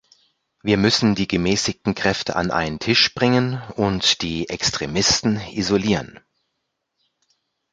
Wir 0.63 0.77
müssen 0.77 1.13
die 1.13 1.27
gemäßigten 1.27 1.93
Kräfte 1.93 2.35
an 2.35 2.49
einen 2.49 2.79
Tisch 2.79 3.13
bringen 3.13 3.61
und 3.75 4.23
die 4.23 4.49
Extremisten 4.49 5.39
isolieren. 5.39 6.19